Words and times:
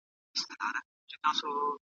موږ 0.31 0.43
دا 0.59 0.67
نه 0.73 0.79
رسموو. 1.23 1.71